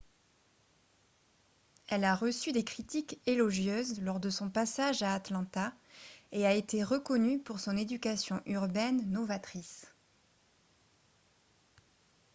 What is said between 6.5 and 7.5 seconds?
été reconnue